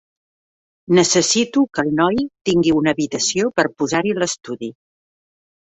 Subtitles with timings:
[0.99, 2.17] Necessito que el noi
[2.51, 4.77] tingui una habitació per posar-hi l'estudi.